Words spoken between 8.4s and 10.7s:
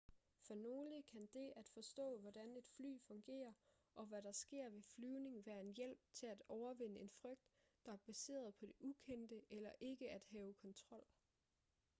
på det ukendte eller ikke at have